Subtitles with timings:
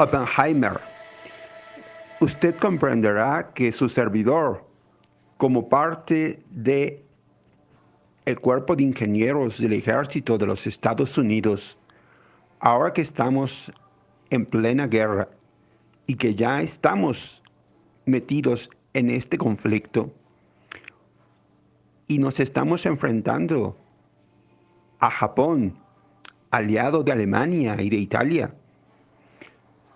[0.00, 0.80] Oppenheimer,
[2.20, 4.64] usted comprenderá que su servidor,
[5.36, 7.04] como parte de
[8.24, 11.76] el cuerpo de ingenieros del ejército de los Estados Unidos,
[12.60, 13.70] ahora que estamos
[14.30, 15.28] en plena guerra
[16.06, 17.42] y que ya estamos
[18.06, 20.14] metidos en este conflicto
[22.06, 23.76] y nos estamos enfrentando
[24.98, 25.76] a Japón,
[26.50, 28.54] aliado de Alemania y de Italia,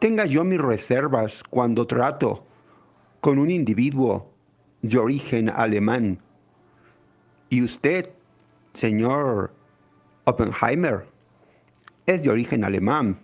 [0.04, 2.44] tenga yo mis reservas cuando trato
[3.22, 4.30] con un individuo
[4.82, 6.18] de origen alemán.
[7.48, 8.10] Y usted,
[8.74, 9.54] señor
[10.24, 11.06] Oppenheimer,
[12.04, 13.18] es de origen alemán,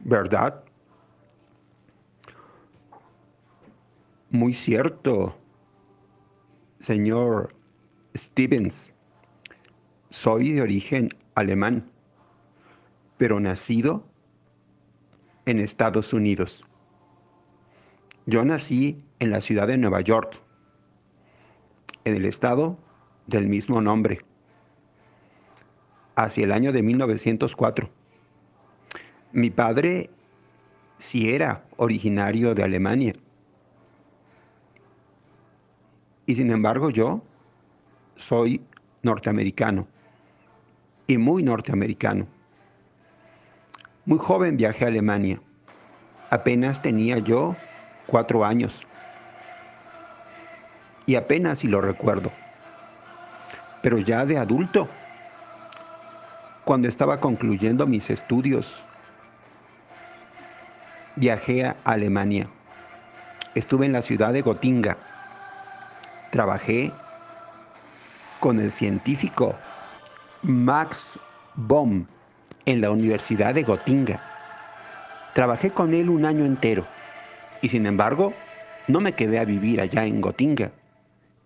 [0.00, 0.64] ¿verdad?
[4.30, 5.36] Muy cierto,
[6.78, 7.54] señor
[8.16, 8.90] Stevens.
[10.08, 11.90] Soy de origen alemán,
[13.18, 14.07] pero nacido
[15.48, 16.62] en Estados Unidos.
[18.26, 20.38] Yo nací en la ciudad de Nueva York,
[22.04, 22.76] en el estado
[23.26, 24.18] del mismo nombre,
[26.16, 27.88] hacia el año de 1904.
[29.32, 30.10] Mi padre
[30.98, 33.14] sí era originario de Alemania.
[36.26, 37.22] Y sin embargo yo
[38.16, 38.60] soy
[39.02, 39.88] norteamericano
[41.06, 42.26] y muy norteamericano.
[44.08, 45.38] Muy joven viajé a Alemania.
[46.30, 47.54] Apenas tenía yo
[48.06, 48.80] cuatro años.
[51.04, 52.32] Y apenas si lo recuerdo.
[53.82, 54.88] Pero ya de adulto,
[56.64, 58.74] cuando estaba concluyendo mis estudios,
[61.16, 62.48] viajé a Alemania.
[63.54, 64.96] Estuve en la ciudad de Gotinga.
[66.32, 66.92] Trabajé
[68.40, 69.54] con el científico
[70.42, 71.20] Max
[71.56, 72.06] Bohm
[72.68, 74.20] en la Universidad de Gotinga.
[75.32, 76.86] Trabajé con él un año entero
[77.62, 78.34] y sin embargo
[78.88, 80.72] no me quedé a vivir allá en Gotinga.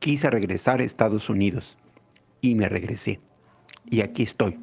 [0.01, 1.79] Quise regresar a Estados Unidos
[2.41, 3.21] y me regresé.
[3.89, 4.59] Y aquí estoy.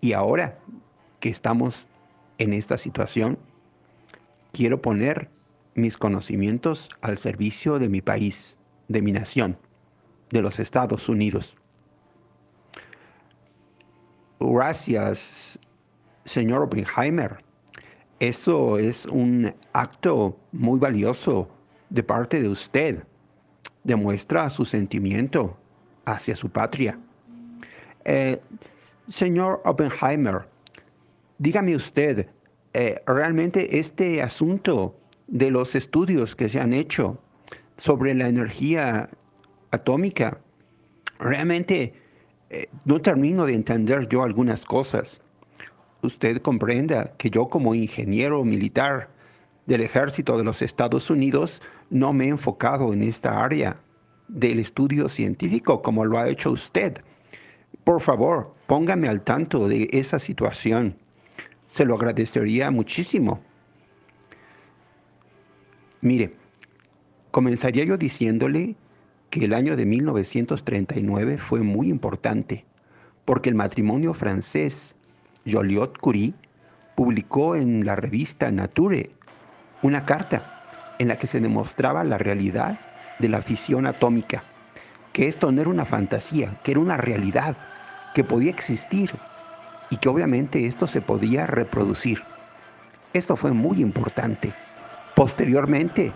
[0.00, 0.60] Y ahora
[1.18, 1.88] que estamos
[2.38, 3.36] en esta situación,
[4.52, 5.28] quiero poner
[5.74, 9.58] mis conocimientos al servicio de mi país, de mi nación,
[10.30, 11.57] de los Estados Unidos.
[14.40, 15.58] Gracias,
[16.24, 17.38] señor Oppenheimer.
[18.20, 21.48] Eso es un acto muy valioso
[21.90, 23.02] de parte de usted.
[23.82, 25.56] Demuestra su sentimiento
[26.04, 26.98] hacia su patria.
[28.04, 28.40] Eh,
[29.08, 30.48] señor Oppenheimer,
[31.38, 32.28] dígame usted,
[32.74, 34.96] eh, ¿realmente este asunto
[35.26, 37.18] de los estudios que se han hecho
[37.76, 39.10] sobre la energía
[39.70, 40.38] atómica,
[41.18, 41.94] realmente
[42.50, 45.20] eh, no termino de entender yo algunas cosas.
[46.02, 49.08] Usted comprenda que yo como ingeniero militar
[49.66, 51.60] del ejército de los Estados Unidos
[51.90, 53.76] no me he enfocado en esta área
[54.28, 57.02] del estudio científico como lo ha hecho usted.
[57.84, 60.96] Por favor, póngame al tanto de esa situación.
[61.66, 63.40] Se lo agradecería muchísimo.
[66.00, 66.32] Mire,
[67.30, 68.76] comenzaría yo diciéndole
[69.30, 72.64] que el año de 1939 fue muy importante
[73.24, 74.96] porque el matrimonio francés
[75.46, 76.32] Joliot-Curie
[76.94, 79.10] publicó en la revista Nature
[79.82, 82.80] una carta en la que se demostraba la realidad
[83.18, 84.42] de la fisión atómica,
[85.12, 87.56] que esto no era una fantasía, que era una realidad,
[88.14, 89.12] que podía existir
[89.90, 92.22] y que obviamente esto se podía reproducir.
[93.12, 94.54] Esto fue muy importante.
[95.14, 96.12] Posteriormente,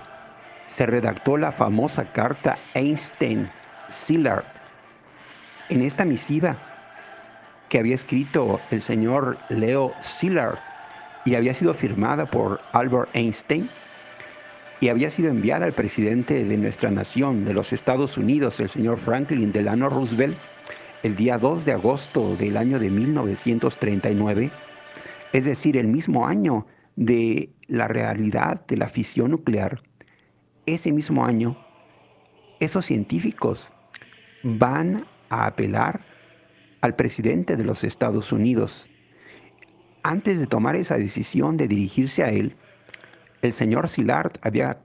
[0.66, 4.44] se redactó la famosa carta Einstein-Szilard.
[5.68, 6.56] En esta misiva
[7.68, 10.58] que había escrito el señor Leo Szilard
[11.24, 13.68] y había sido firmada por Albert Einstein,
[14.82, 18.98] y había sido enviada al presidente de nuestra nación, de los Estados Unidos, el señor
[18.98, 20.36] Franklin Delano Roosevelt,
[21.04, 24.50] el día 2 de agosto del año de 1939,
[25.32, 26.66] es decir, el mismo año
[26.96, 29.80] de la realidad de la fisión nuclear,
[30.66, 31.56] ese mismo año,
[32.60, 33.72] esos científicos
[34.42, 36.04] van a apelar
[36.80, 38.88] al presidente de los Estados Unidos.
[40.02, 42.56] Antes de tomar esa decisión de dirigirse a él,
[43.40, 44.80] el señor Szilard había,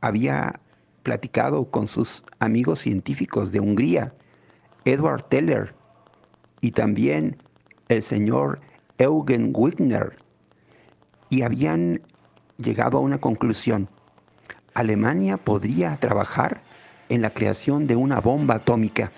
[0.00, 0.60] había
[1.02, 4.14] platicado con sus amigos científicos de Hungría,
[4.84, 5.74] Edward Teller,
[6.60, 7.36] y también
[7.88, 8.60] el señor
[8.98, 10.16] Eugen Wigner,
[11.30, 12.02] y habían
[12.58, 13.88] llegado a una conclusión.
[14.74, 16.62] Alemania podría trabajar
[17.08, 19.12] en la creación de una bomba atómica.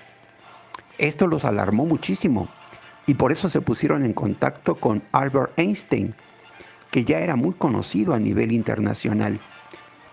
[0.98, 2.48] Esto los alarmó muchísimo
[3.06, 6.14] y por eso se pusieron en contacto con Albert Einstein,
[6.90, 9.40] que ya era muy conocido a nivel internacional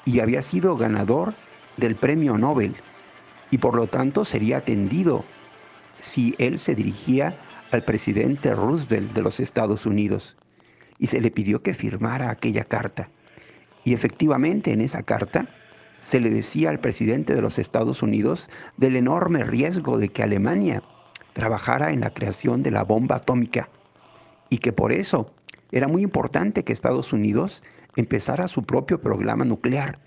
[0.05, 1.33] y había sido ganador
[1.77, 2.75] del premio Nobel
[3.51, 5.23] y por lo tanto sería atendido
[5.99, 7.37] si él se dirigía
[7.71, 10.37] al presidente Roosevelt de los Estados Unidos
[10.97, 13.09] y se le pidió que firmara aquella carta.
[13.83, 15.47] Y efectivamente en esa carta
[15.99, 20.83] se le decía al presidente de los Estados Unidos del enorme riesgo de que Alemania
[21.33, 23.69] trabajara en la creación de la bomba atómica
[24.49, 25.33] y que por eso
[25.71, 27.63] era muy importante que Estados Unidos
[27.95, 29.99] empezara su propio programa nuclear.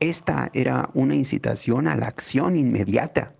[0.00, 3.34] Esta era una incitación a la acción inmediata.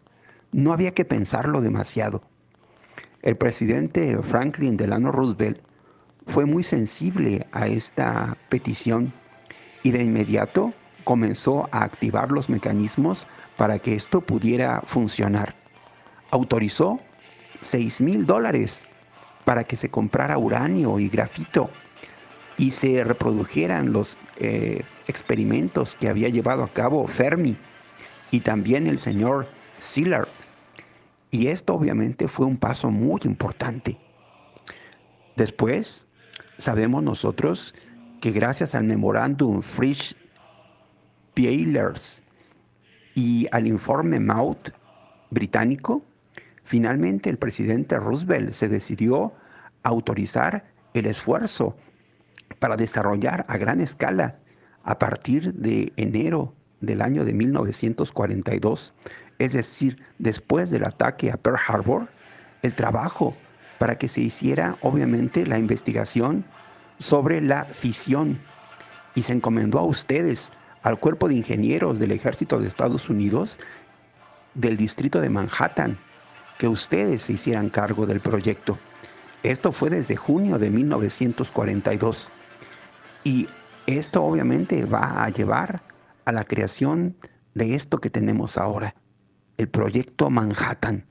[0.53, 2.23] No había que pensarlo demasiado.
[3.23, 5.61] El presidente Franklin Delano Roosevelt
[6.27, 9.13] fue muy sensible a esta petición
[9.85, 15.55] y de inmediato comenzó a activar los mecanismos para que esto pudiera funcionar.
[16.33, 16.99] Autorizó
[17.61, 18.85] 6 mil dólares
[19.45, 21.71] para que se comprara uranio y grafito
[22.57, 27.57] y se reprodujeran los eh, experimentos que había llevado a cabo Fermi
[28.31, 30.29] y también el señor Szilard.
[31.31, 33.99] Y esto obviamente fue un paso muy importante.
[35.37, 36.07] Después,
[36.59, 37.75] sabemos nosotros
[38.25, 40.17] que gracias al memorándum Frisch
[41.35, 42.23] Pielers
[43.15, 44.71] y al informe Maut
[45.29, 46.03] británico,
[46.63, 49.35] finalmente el presidente Roosevelt se decidió
[49.83, 51.77] autorizar el esfuerzo
[52.61, 54.39] para desarrollar a gran escala
[54.85, 58.95] a partir de enero del año de 1942,
[59.39, 62.09] es decir, después del ataque a Pearl Harbor,
[62.63, 63.37] el trabajo
[63.79, 66.47] para que se hiciera obviamente la investigación
[66.99, 68.41] sobre la fisión
[69.15, 70.51] y se encomendó a ustedes,
[70.83, 73.59] al cuerpo de ingenieros del ejército de Estados Unidos,
[74.55, 75.99] del distrito de Manhattan,
[76.59, 78.79] que ustedes se hicieran cargo del proyecto.
[79.43, 82.31] Esto fue desde junio de 1942
[83.25, 83.47] y
[83.87, 85.83] esto obviamente va a llevar
[86.25, 87.17] a la creación
[87.55, 88.95] de esto que tenemos ahora,
[89.59, 91.07] el proyecto Manhattan.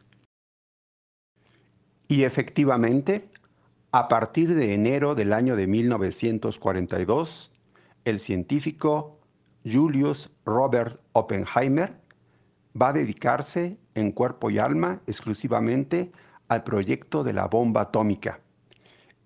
[2.08, 3.30] Y efectivamente,
[3.94, 7.52] a partir de enero del año de 1942,
[8.06, 9.20] el científico
[9.64, 12.02] Julius Robert Oppenheimer
[12.80, 16.12] va a dedicarse en cuerpo y alma exclusivamente
[16.48, 18.40] al proyecto de la bomba atómica.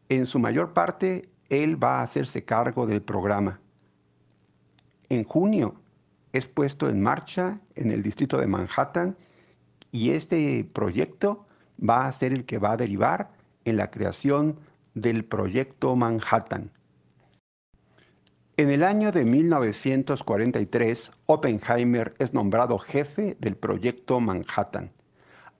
[0.09, 3.61] En su mayor parte, él va a hacerse cargo del programa.
[5.07, 5.75] En junio
[6.33, 9.15] es puesto en marcha en el distrito de Manhattan
[9.93, 11.45] y este proyecto
[11.81, 13.36] va a ser el que va a derivar
[13.67, 14.57] en la creación
[14.93, 16.71] del Proyecto Manhattan.
[18.55, 24.91] En el año de 1943, Oppenheimer es nombrado jefe del Proyecto Manhattan,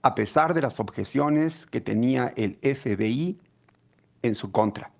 [0.00, 3.38] a pesar de las objeciones que tenía el FBI
[4.22, 4.90] en su contra.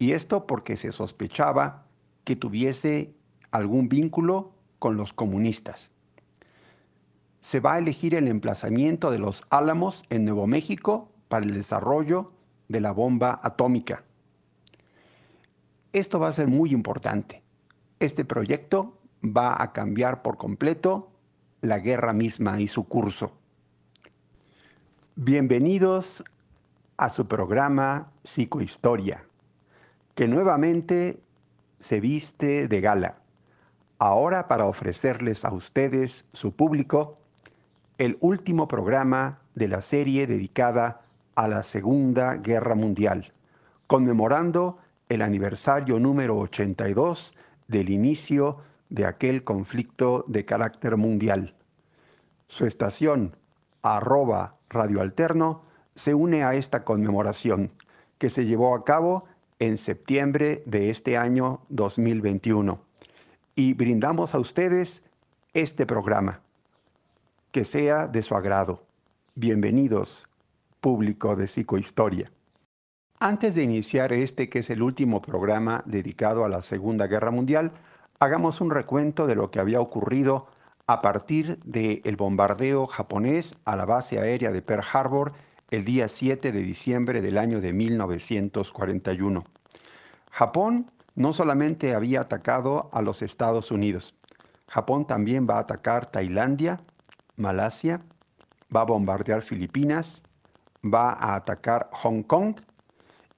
[0.00, 1.86] Y esto porque se sospechaba
[2.24, 3.14] que tuviese
[3.52, 5.92] algún vínculo con los comunistas.
[7.40, 12.32] Se va a elegir el emplazamiento de los Álamos en Nuevo México para el desarrollo
[12.68, 14.04] de la bomba atómica.
[15.92, 17.42] Esto va a ser muy importante.
[18.00, 21.10] Este proyecto va a cambiar por completo
[21.60, 23.32] la guerra misma y su curso.
[25.16, 26.22] Bienvenidos
[26.96, 29.24] a su programa Psicohistoria,
[30.14, 31.20] que nuevamente
[31.78, 33.18] se viste de gala,
[33.98, 37.18] ahora para ofrecerles a ustedes, su público,
[37.98, 41.02] el último programa de la serie dedicada
[41.38, 43.32] a la Segunda Guerra Mundial,
[43.86, 44.78] conmemorando
[45.08, 47.32] el aniversario número 82
[47.68, 51.54] del inicio de aquel conflicto de carácter mundial.
[52.48, 53.36] Su estación,
[53.82, 55.62] arroba Radio Alterno,
[55.94, 57.70] se une a esta conmemoración
[58.18, 59.26] que se llevó a cabo
[59.60, 62.80] en septiembre de este año 2021.
[63.54, 65.04] y brindamos a ustedes
[65.54, 66.40] este programa.
[67.52, 68.82] Que sea de su agrado.
[69.36, 70.27] Bienvenidos,
[70.80, 72.30] público de Psicohistoria.
[73.20, 77.72] Antes de iniciar este, que es el último programa dedicado a la Segunda Guerra Mundial,
[78.20, 80.46] hagamos un recuento de lo que había ocurrido
[80.86, 85.32] a partir del bombardeo japonés a la base aérea de Pearl Harbor
[85.70, 89.44] el día 7 de diciembre del año de 1941.
[90.30, 94.14] Japón no solamente había atacado a los Estados Unidos,
[94.68, 96.80] Japón también va a atacar Tailandia,
[97.36, 98.02] Malasia,
[98.74, 100.22] va a bombardear Filipinas,
[100.84, 102.60] va a atacar Hong Kong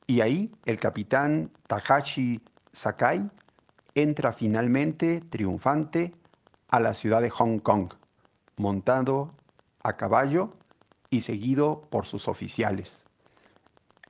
[0.06, 2.42] y ahí el capitán Takashi
[2.72, 3.30] Sakai
[3.94, 6.14] entra finalmente triunfante
[6.68, 7.92] a la ciudad de Hong Kong,
[8.56, 9.34] montado
[9.82, 10.54] a caballo
[11.10, 13.06] y seguido por sus oficiales.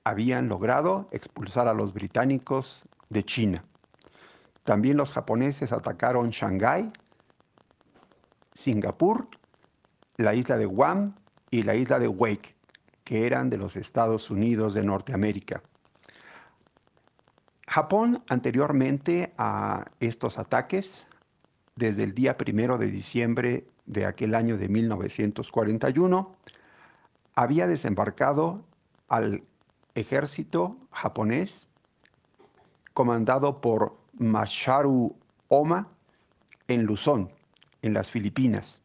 [0.05, 3.65] Habían logrado expulsar a los británicos de China.
[4.65, 6.93] También los japoneses atacaron Shanghái,
[8.53, 9.29] Singapur,
[10.17, 11.15] la isla de Guam
[11.51, 12.55] y la isla de Wake,
[13.11, 15.65] que eran de los Estados Unidos de Norteamérica.
[17.67, 21.09] Japón, anteriormente a estos ataques,
[21.75, 26.37] desde el día primero de diciembre de aquel año de 1941,
[27.35, 28.63] había desembarcado
[29.09, 29.43] al
[29.97, 31.69] ejército japonés
[32.95, 35.17] comandado por Masharu
[35.49, 35.89] Oma
[36.69, 37.33] en Luzón,
[37.83, 38.83] en las Filipinas.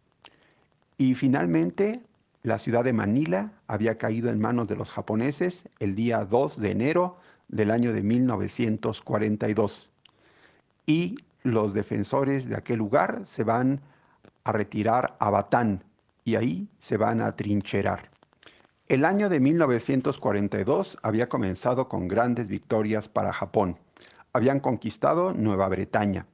[0.98, 2.02] Y finalmente
[2.46, 6.72] la ciudad de Manila había caído en manos de los japoneses el día 2 de
[6.72, 9.90] enero del año de 1942.
[10.86, 13.82] Y los defensores de aquel lugar se van
[14.44, 15.84] a retirar a Batán
[16.24, 18.12] y ahí se van a trincherar.
[18.88, 23.80] El año de 1942 había comenzado con grandes victorias para Japón.
[24.34, 26.28] Habían conquistado Nueva Bretaña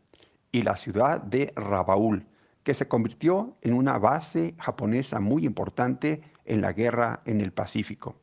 [0.51, 2.25] y la ciudad de Rabaul,
[2.63, 8.15] que se convirtió en una base japonesa muy importante en la guerra en el Pacífico.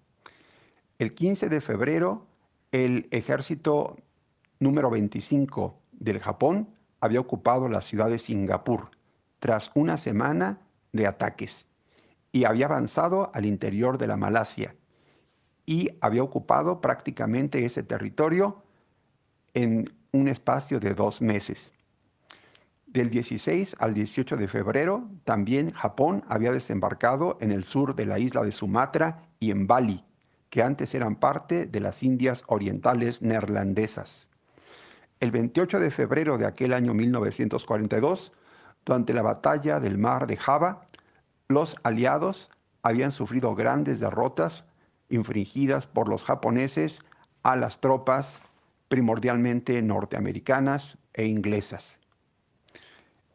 [0.99, 2.27] El 15 de febrero,
[2.73, 3.97] el ejército
[4.61, 6.69] número 25 del Japón
[7.01, 8.91] había ocupado la ciudad de Singapur
[9.39, 10.61] tras una semana
[10.93, 11.67] de ataques
[12.33, 14.75] y había avanzado al interior de la Malasia
[15.67, 18.63] y había ocupado prácticamente ese territorio
[19.55, 21.73] en un espacio de dos meses.
[22.89, 28.19] Del 16 al 18 de febrero, también Japón había desembarcado en el sur de la
[28.19, 30.07] isla de Sumatra y en Bali,
[30.49, 34.27] que antes eran parte de las Indias Orientales neerlandesas.
[35.21, 38.33] El 28 de febrero de aquel año 1942,
[38.87, 40.87] durante la batalla del mar de Java,
[41.47, 42.51] los aliados
[42.83, 44.65] habían sufrido grandes derrotas
[45.11, 47.05] infringidas por los japoneses
[47.43, 48.41] a las tropas
[48.89, 51.99] primordialmente norteamericanas e inglesas.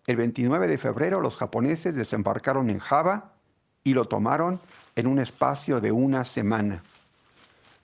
[0.06, 3.34] El 29 de febrero los japoneses desembarcaron en Java
[3.84, 4.60] y lo tomaron
[4.96, 6.84] en un espacio de una semana.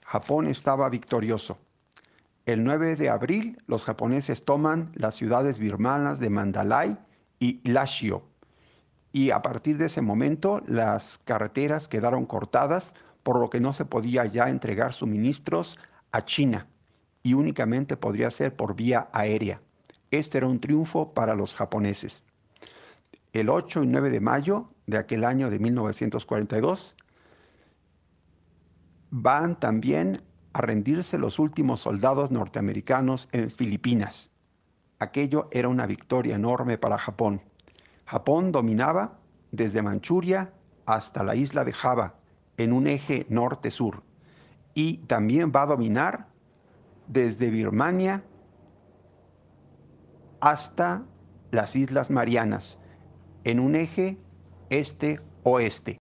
[0.05, 1.57] Japón estaba victorioso.
[2.45, 6.97] El 9 de abril los japoneses toman las ciudades birmanas de Mandalay
[7.39, 8.23] y Lashio
[9.11, 13.85] y a partir de ese momento las carreteras quedaron cortadas por lo que no se
[13.85, 15.79] podía ya entregar suministros
[16.11, 16.67] a China
[17.23, 19.61] y únicamente podría ser por vía aérea.
[20.11, 22.23] Este era un triunfo para los japoneses.
[23.33, 26.95] El 8 y 9 de mayo de aquel año de 1942
[29.11, 30.21] van también
[30.53, 34.31] a rendirse los últimos soldados norteamericanos en Filipinas.
[34.97, 37.41] Aquello era una victoria enorme para Japón.
[38.05, 39.19] Japón dominaba
[39.51, 40.51] desde Manchuria
[40.85, 42.15] hasta la isla de Java
[42.57, 44.03] en un eje norte-sur
[44.73, 46.27] y también va a dominar
[47.07, 48.23] desde Birmania
[50.41, 51.03] hasta
[51.51, 52.79] las Islas Marianas,
[53.43, 54.17] en un eje
[54.69, 55.98] este-oeste.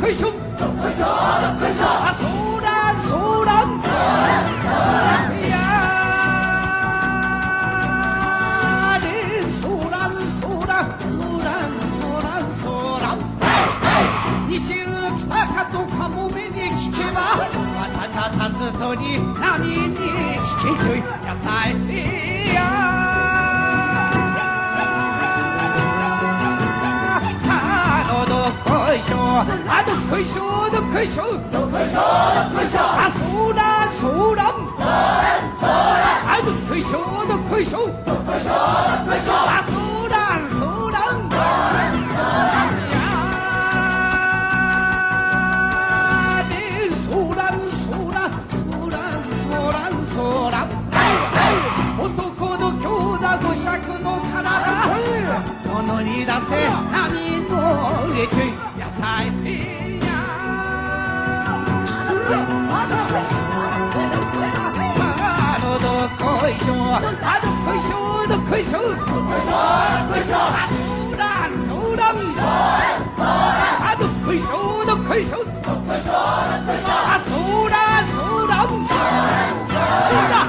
[0.00, 0.70] クイそらそら
[1.58, 2.22] そ
[2.64, 3.50] らそら
[5.28, 5.50] んや
[9.02, 9.06] れ
[9.60, 9.96] そら
[10.40, 11.10] そらそ
[11.42, 11.46] ら
[11.98, 12.26] そら
[12.62, 12.66] そ
[13.00, 13.04] ら
[14.48, 19.02] 西へ来かとかもめに聞けば私は立つに
[19.34, 19.96] 波に
[20.38, 22.17] 聞けとい野菜
[29.08, 29.44] しょあ
[29.86, 33.24] どっこいしょどっこいしょどっこいしょどっこいしょあそ
[33.54, 34.04] らそ
[34.36, 34.92] らそら
[35.58, 39.72] そらあどっこいしょどっこいしょどっこいしょどっこいしょあそ
[40.12, 40.60] らそ
[40.92, 43.08] らそらそら
[46.52, 47.48] でそら
[47.88, 48.28] そら
[48.60, 49.08] そら
[49.48, 50.68] そらそら
[51.96, 52.04] 男
[52.58, 53.64] の強打五尺
[54.00, 54.36] の体
[55.64, 57.00] 物に出せ波
[57.48, 58.67] の上ちい
[59.00, 60.08] 太平洋。
[65.08, 65.86] 啊，都都
[66.38, 66.96] 快说，啊，
[67.40, 67.90] 都快说，
[68.26, 68.72] 都快说，
[69.28, 69.50] 快说，
[70.08, 70.30] 快说，
[71.18, 71.22] 啊，
[71.68, 72.02] 都让
[72.34, 72.40] 说，
[73.16, 74.50] 说，啊，都快说，
[74.84, 75.30] 都快说，
[75.62, 76.06] 都快说，
[76.66, 77.30] 快说，啊，都
[77.68, 77.76] 让
[78.12, 78.16] 说，
[78.48, 78.90] 让说，
[80.30, 80.47] 让。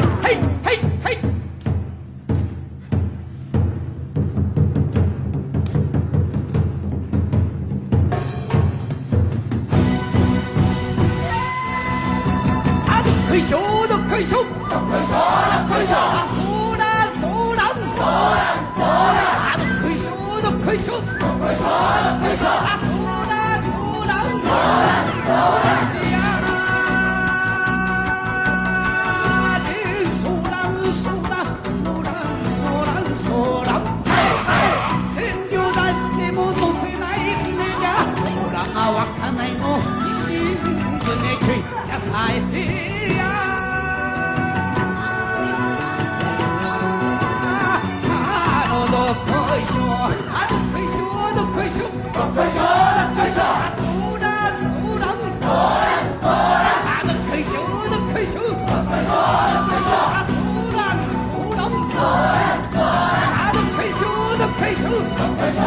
[65.19, 65.59] 快说！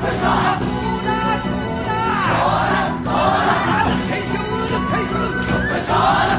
[0.00, 0.24] 快说！
[0.62, 0.64] 出
[1.84, 1.90] 大！
[4.08, 4.38] 开开！
[5.68, 5.92] 快说！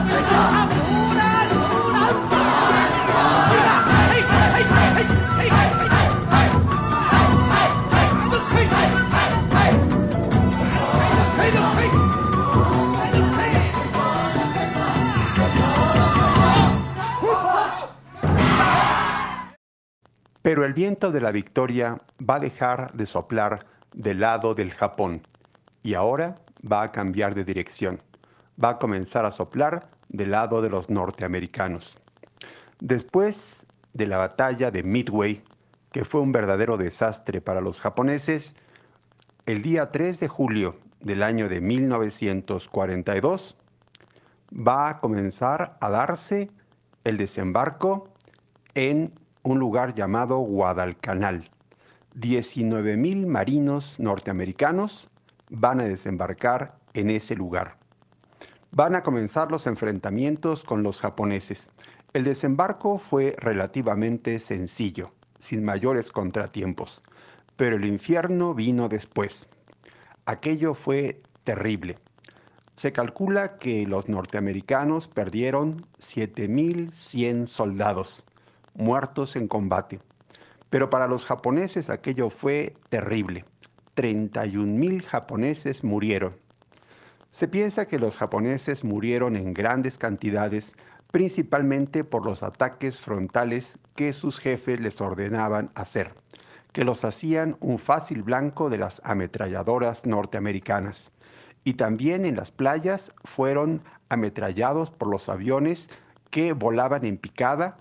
[0.07, 0.72] 快说！
[20.43, 25.25] Pero el viento de la victoria va a dejar de soplar del lado del Japón
[25.83, 28.01] y ahora va a cambiar de dirección.
[28.61, 31.95] Va a comenzar a soplar del lado de los norteamericanos.
[32.81, 35.41] Después de la batalla de Midway,
[35.93, 38.53] que fue un verdadero desastre para los japoneses,
[39.45, 43.55] el día 3 de julio del año de 1942
[44.51, 46.51] va a comenzar a darse
[47.05, 48.09] el desembarco
[48.75, 51.49] en un lugar llamado Guadalcanal.
[52.15, 55.09] 19.000 marinos norteamericanos
[55.49, 57.77] van a desembarcar en ese lugar.
[58.71, 61.69] Van a comenzar los enfrentamientos con los japoneses.
[62.13, 67.01] El desembarco fue relativamente sencillo, sin mayores contratiempos,
[67.57, 69.47] pero el infierno vino después.
[70.25, 71.97] Aquello fue terrible.
[72.77, 78.23] Se calcula que los norteamericanos perdieron 7.100 soldados
[78.73, 79.99] muertos en combate.
[80.69, 83.45] Pero para los japoneses aquello fue terrible.
[83.95, 86.35] 31.000 japoneses murieron.
[87.31, 90.75] Se piensa que los japoneses murieron en grandes cantidades,
[91.11, 96.15] principalmente por los ataques frontales que sus jefes les ordenaban hacer,
[96.71, 101.11] que los hacían un fácil blanco de las ametralladoras norteamericanas.
[101.63, 105.89] Y también en las playas fueron ametrallados por los aviones
[106.29, 107.77] que volaban en picada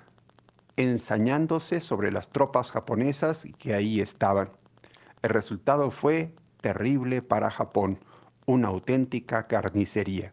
[0.82, 4.50] ensañándose sobre las tropas japonesas que ahí estaban.
[5.22, 7.98] El resultado fue terrible para Japón,
[8.46, 10.32] una auténtica carnicería.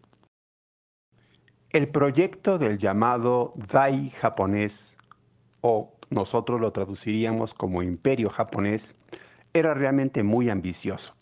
[1.71, 4.97] El proyecto del llamado Dai japonés,
[5.61, 8.95] o nosotros lo traduciríamos como imperio japonés,
[9.53, 11.13] era realmente muy ambicioso.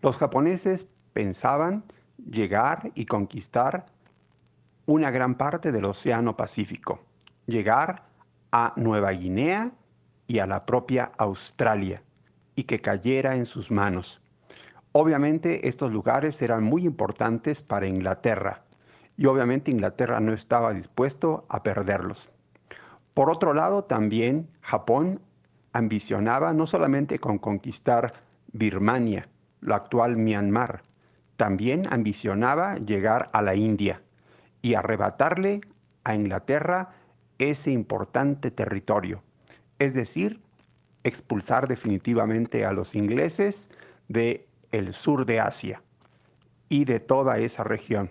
[0.00, 1.84] Los japoneses pensaban
[2.18, 3.86] llegar y conquistar
[4.86, 7.00] una gran parte del Océano Pacífico,
[7.46, 8.03] llegar
[8.56, 9.72] a Nueva Guinea
[10.28, 12.04] y a la propia Australia
[12.54, 14.22] y que cayera en sus manos.
[14.92, 18.62] Obviamente estos lugares eran muy importantes para Inglaterra
[19.16, 22.30] y obviamente Inglaterra no estaba dispuesto a perderlos.
[23.12, 25.20] Por otro lado, también Japón
[25.72, 28.12] ambicionaba no solamente con conquistar
[28.52, 29.26] Birmania,
[29.62, 30.84] lo actual Myanmar,
[31.36, 34.00] también ambicionaba llegar a la India
[34.62, 35.62] y arrebatarle
[36.04, 36.90] a Inglaterra
[37.38, 39.22] ese importante territorio,
[39.78, 40.40] es decir,
[41.02, 43.70] expulsar definitivamente a los ingleses
[44.08, 45.82] de el sur de Asia
[46.68, 48.10] y de toda esa región,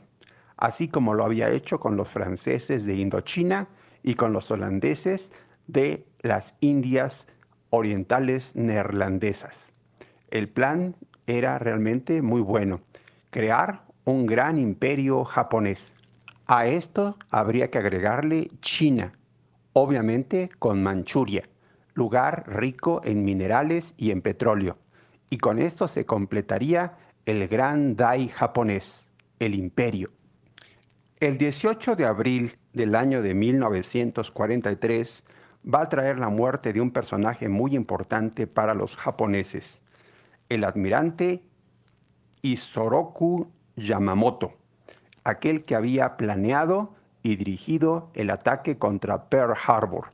[0.57, 3.67] así como lo había hecho con los franceses de Indochina
[4.03, 5.31] y con los holandeses
[5.67, 7.27] de las Indias
[7.69, 9.71] orientales neerlandesas.
[10.29, 10.95] El plan
[11.27, 12.81] era realmente muy bueno,
[13.31, 15.92] crear un gran imperio japonés.
[16.45, 19.13] A esto habría que agregarle China,
[19.71, 21.49] obviamente con Manchuria,
[21.93, 24.77] lugar rico en minerales y en petróleo.
[25.29, 30.11] Y con esto se completaría el gran Dai japonés, el imperio.
[31.21, 35.23] El 18 de abril del año de 1943
[35.73, 39.81] va a traer la muerte de un personaje muy importante para los japoneses,
[40.49, 41.41] el admirante
[42.41, 44.57] Isoroku Yamamoto,
[45.23, 50.11] aquel que había planeado y dirigido el ataque contra Pearl Harbor.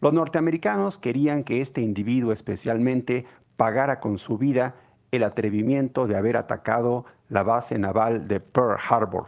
[0.00, 4.74] Los norteamericanos querían que este individuo especialmente pagara con su vida
[5.10, 9.26] el atrevimiento de haber atacado la base naval de Pearl Harbor,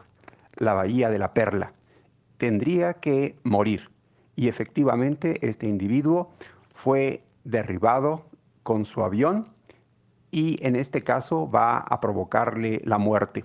[0.56, 1.72] la Bahía de la Perla.
[2.36, 3.90] Tendría que morir.
[4.36, 6.30] Y efectivamente este individuo
[6.74, 8.26] fue derribado
[8.62, 9.48] con su avión
[10.30, 13.44] y en este caso va a provocarle la muerte.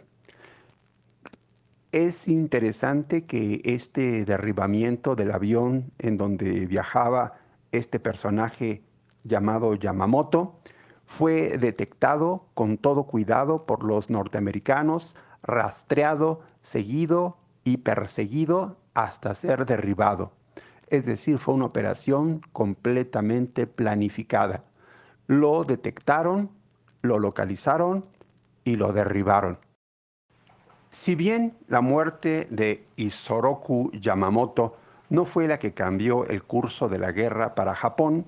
[1.94, 7.34] Es interesante que este derribamiento del avión en donde viajaba
[7.72, 8.82] este personaje
[9.24, 10.60] llamado Yamamoto
[11.06, 20.34] fue detectado con todo cuidado por los norteamericanos, rastreado, seguido y perseguido hasta ser derribado.
[20.88, 24.64] Es decir, fue una operación completamente planificada.
[25.28, 26.50] Lo detectaron,
[27.04, 28.04] lo localizaron
[28.64, 29.60] y lo derribaron.
[30.94, 34.78] Si bien la muerte de Isoroku Yamamoto
[35.10, 38.28] no fue la que cambió el curso de la guerra para Japón,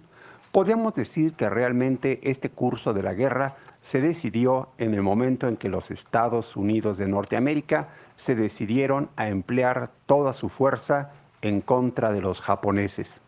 [0.52, 5.58] podemos decir que realmente este curso de la guerra se decidió en el momento en
[5.58, 11.12] que los Estados Unidos de Norteamérica se decidieron a emplear toda su fuerza
[11.44, 13.22] en contra de los japoneses.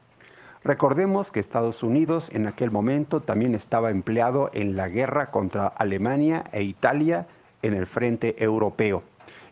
[0.63, 6.43] Recordemos que Estados Unidos en aquel momento también estaba empleado en la guerra contra Alemania
[6.53, 7.27] e Italia
[7.61, 9.03] en el frente europeo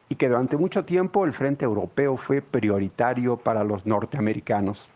[0.09, 4.89] y que durante mucho tiempo el frente europeo fue prioritario para los norteamericanos.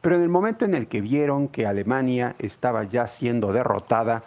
[0.00, 4.22] Pero en el momento en el que vieron que Alemania estaba ya siendo derrotada,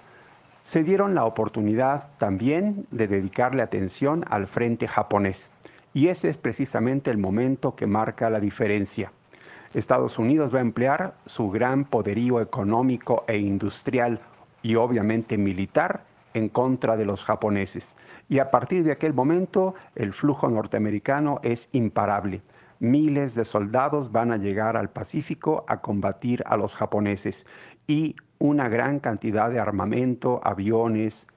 [0.61, 5.51] se dieron la oportunidad también de dedicarle atención al frente japonés.
[5.93, 9.11] Y ese es precisamente el momento que marca la diferencia.
[9.73, 14.21] Estados Unidos va a emplear su gran poderío económico e industrial
[14.61, 16.03] y obviamente militar
[16.35, 17.95] en contra de los japoneses.
[18.29, 22.43] Y a partir de aquel momento el flujo norteamericano es imparable.
[22.79, 27.47] Miles de soldados van a llegar al Pacífico a combatir a los japoneses
[27.87, 31.27] y una gran cantidad de armamento, aviones,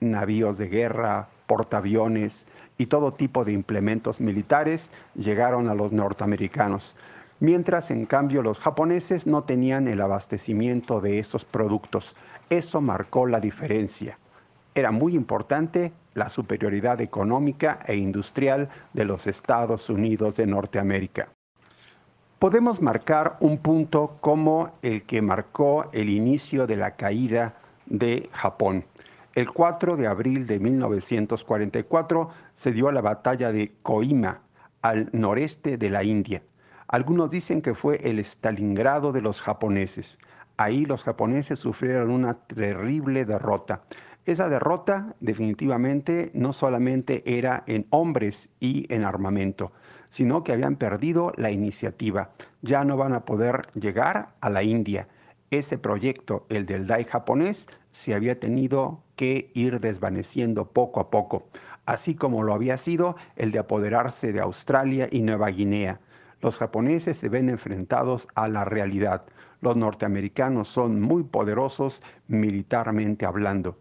[0.00, 2.46] navíos de guerra, portaaviones
[2.78, 6.96] y todo tipo de implementos militares llegaron a los norteamericanos
[7.40, 12.16] mientras en cambio los japoneses no tenían el abastecimiento de esos productos.
[12.48, 14.16] Eso marcó la diferencia.
[14.74, 21.28] Era muy importante la superioridad económica e industrial de los Estados Unidos de Norteamérica.
[22.38, 27.56] Podemos marcar un punto como el que marcó el inicio de la caída
[27.86, 28.84] de Japón.
[29.34, 34.42] El 4 de abril de 1944 se dio la batalla de Koima,
[34.82, 36.42] al noreste de la India.
[36.88, 40.18] Algunos dicen que fue el Stalingrado de los japoneses.
[40.58, 43.82] Ahí los japoneses sufrieron una terrible derrota.
[44.24, 49.72] Esa derrota definitivamente no solamente era en hombres y en armamento,
[50.08, 52.30] sino que habían perdido la iniciativa.
[52.62, 55.08] Ya no van a poder llegar a la India.
[55.50, 61.46] Ese proyecto, el del Dai japonés, se había tenido que ir desvaneciendo poco a poco,
[61.84, 66.00] así como lo había sido el de apoderarse de Australia y Nueva Guinea.
[66.40, 69.24] Los japoneses se ven enfrentados a la realidad.
[69.60, 73.78] Los norteamericanos son muy poderosos militarmente hablando.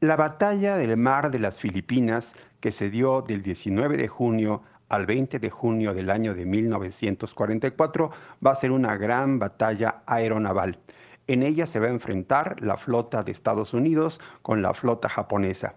[0.00, 5.06] La batalla del mar de las Filipinas, que se dio del 19 de junio al
[5.06, 8.10] 20 de junio del año de 1944,
[8.44, 10.78] va a ser una gran batalla aeronaval.
[11.26, 15.74] En ella se va a enfrentar la flota de Estados Unidos con la flota japonesa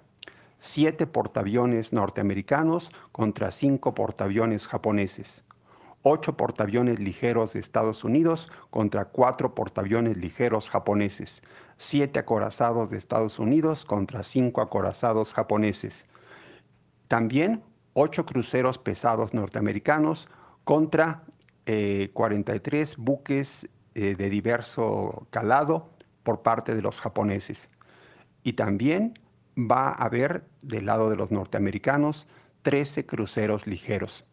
[0.66, 5.44] siete portaaviones norteamericanos contra cinco portaaviones japoneses,
[6.04, 11.42] ocho portaaviones ligeros de Estados Unidos contra cuatro portaaviones ligeros japoneses,
[11.78, 16.06] siete acorazados de Estados Unidos contra cinco acorazados japoneses.
[17.08, 17.64] También
[17.94, 20.28] ocho cruceros pesados norteamericanos
[20.64, 21.24] contra
[21.66, 25.90] 43 buques de diverso calado
[26.24, 27.70] por parte de los japoneses.
[28.44, 29.14] Y también
[29.58, 32.28] va a haber del lado de los norteamericanos
[32.64, 34.26] 13 cruceros ligeros.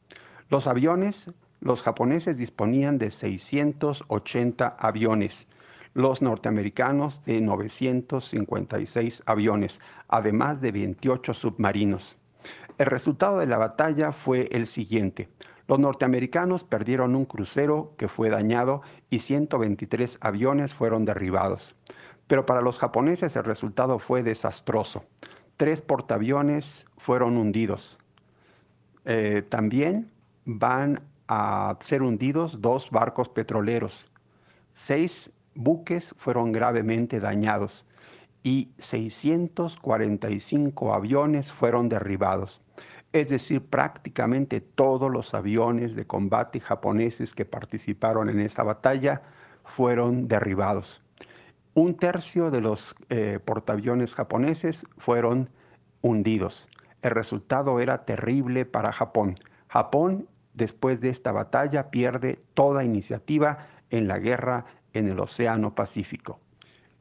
[0.49, 1.31] Los aviones,
[1.61, 5.47] los japoneses disponían de 680 aviones,
[5.93, 12.17] los norteamericanos de 956 aviones, además de 28 submarinos.
[12.79, 15.29] El resultado de la batalla fue el siguiente.
[15.69, 21.77] Los norteamericanos perdieron un crucero que fue dañado y 123 aviones fueron derribados.
[22.27, 25.05] Pero para los japoneses el resultado fue desastroso.
[25.59, 27.99] Tres portaaviones fueron hundidos.
[29.05, 30.11] Eh, también
[30.45, 31.01] van
[31.33, 34.11] a ser hundidos dos barcos petroleros.
[34.73, 37.87] Seis buques fueron gravemente dañados
[38.43, 42.61] y 645 aviones fueron derribados.
[43.13, 49.23] Es decir, prácticamente todos los aviones de combate japoneses que participaron en esa batalla
[49.63, 51.01] fueron derribados.
[51.75, 55.49] Un tercio de los eh, portaaviones japoneses fueron
[56.03, 56.69] hundidos.
[57.03, 59.37] El resultado era terrible para Japón.
[59.69, 66.41] Japón, después de esta batalla, pierde toda iniciativa en la guerra en el Océano Pacífico.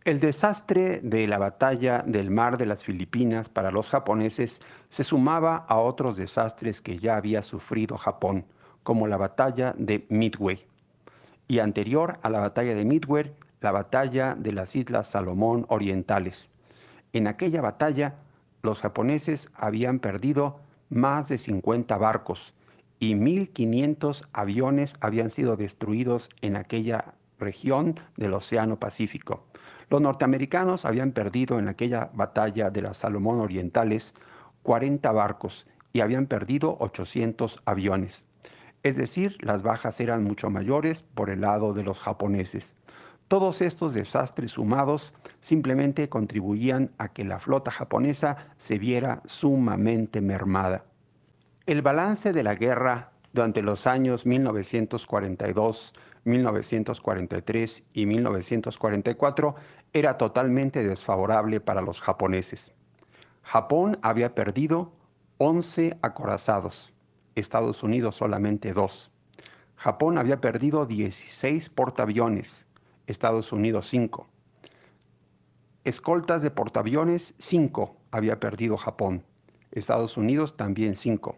[0.05, 5.57] El desastre de la batalla del mar de las Filipinas para los japoneses se sumaba
[5.67, 8.45] a otros desastres que ya había sufrido Japón,
[8.83, 10.65] como la batalla de Midway.
[11.47, 16.49] Y anterior a la batalla de Midway, la batalla de las Islas Salomón Orientales.
[17.12, 18.15] En aquella batalla,
[18.63, 20.59] los japoneses habían perdido
[20.89, 22.53] más de 50 barcos
[22.99, 29.45] y 1.500 aviones habían sido destruidos en aquella región del Océano Pacífico.
[29.89, 34.13] Los norteamericanos habían perdido en aquella batalla de las Salomón Orientales
[34.63, 38.25] 40 barcos y habían perdido 800 aviones.
[38.83, 42.77] Es decir, las bajas eran mucho mayores por el lado de los japoneses.
[43.27, 50.85] Todos estos desastres sumados simplemente contribuían a que la flota japonesa se viera sumamente mermada.
[51.69, 59.55] El balance de la guerra durante los años 1942, 1943 y 1944
[59.93, 62.73] era totalmente desfavorable para los japoneses.
[63.43, 64.93] Japón había perdido
[65.38, 66.91] 11 acorazados,
[67.36, 69.12] Estados Unidos solamente dos.
[69.75, 72.65] Japón había perdido 16 portaaviones,
[73.05, 74.27] Estados Unidos 5.
[75.84, 79.23] Escoltas de portaaviones 5 había perdido Japón.
[79.71, 81.38] Estados Unidos también 5.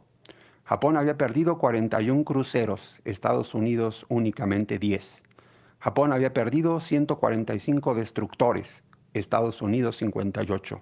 [0.63, 5.24] Japón había perdido 41 cruceros, Estados Unidos únicamente 10.
[5.80, 10.82] Japón había perdido 145 destructores, Estados Unidos 58.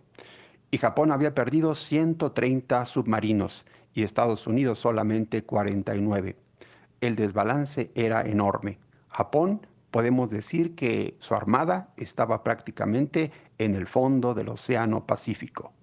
[0.71, 6.35] Y Japón había perdido 130 submarinos y Estados Unidos solamente 49.
[7.01, 8.77] El desbalance era enorme.
[9.07, 15.73] Japón podemos decir que su armada estaba prácticamente en el fondo del Océano Pacífico.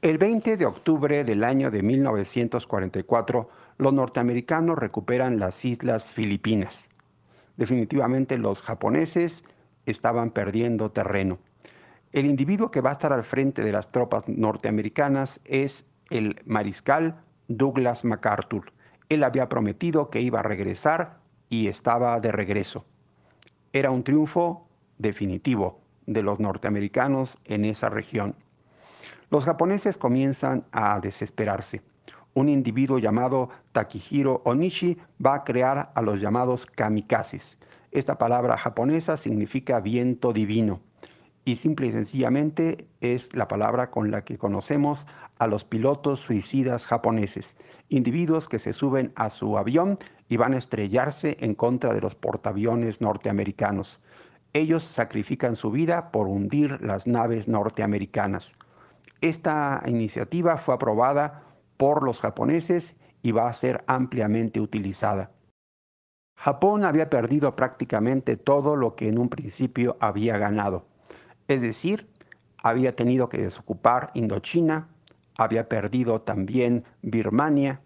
[0.00, 6.88] El 20 de octubre del año de 1944, los norteamericanos recuperan las islas Filipinas.
[7.56, 9.44] Definitivamente los japoneses
[9.86, 11.38] estaban perdiendo terreno.
[12.12, 17.20] El individuo que va a estar al frente de las tropas norteamericanas es el mariscal
[17.48, 18.72] Douglas MacArthur.
[19.08, 22.84] Él había prometido que iba a regresar y estaba de regreso
[23.72, 24.66] era un triunfo
[24.98, 28.34] definitivo de los norteamericanos en esa región.
[29.30, 31.82] Los japoneses comienzan a desesperarse.
[32.32, 37.58] Un individuo llamado Takihiro Onishi va a crear a los llamados kamikazes.
[37.90, 40.80] Esta palabra japonesa significa viento divino
[41.44, 45.06] y simple y sencillamente es la palabra con la que conocemos
[45.38, 50.58] a los pilotos suicidas japoneses, individuos que se suben a su avión y van a
[50.58, 54.00] estrellarse en contra de los portaaviones norteamericanos.
[54.52, 58.56] Ellos sacrifican su vida por hundir las naves norteamericanas.
[59.20, 61.42] Esta iniciativa fue aprobada
[61.76, 65.32] por los japoneses y va a ser ampliamente utilizada.
[66.36, 70.86] Japón había perdido prácticamente todo lo que en un principio había ganado.
[71.48, 72.08] Es decir,
[72.62, 74.88] había tenido que desocupar Indochina,
[75.36, 77.80] había perdido también Birmania,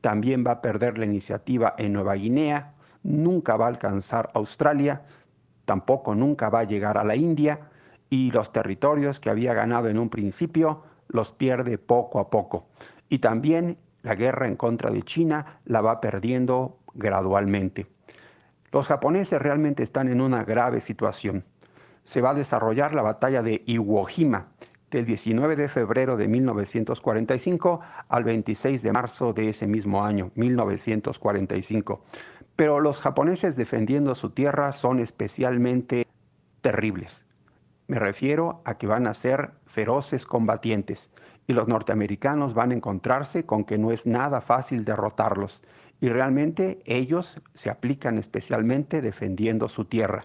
[0.00, 5.02] también va a perder la iniciativa en Nueva Guinea, nunca va a alcanzar Australia,
[5.64, 7.70] tampoco nunca va a llegar a la India
[8.10, 12.68] y los territorios que había ganado en un principio los pierde poco a poco.
[13.08, 17.86] Y también la guerra en contra de China la va perdiendo gradualmente.
[18.72, 21.44] Los japoneses realmente están en una grave situación
[22.06, 24.46] se va a desarrollar la batalla de Iwo Jima,
[24.92, 32.04] del 19 de febrero de 1945 al 26 de marzo de ese mismo año, 1945.
[32.54, 36.06] Pero los japoneses defendiendo su tierra son especialmente
[36.60, 37.25] terribles.
[37.88, 41.10] Me refiero a que van a ser feroces combatientes
[41.46, 45.62] y los norteamericanos van a encontrarse con que no es nada fácil derrotarlos
[46.00, 50.24] y realmente ellos se aplican especialmente defendiendo su tierra.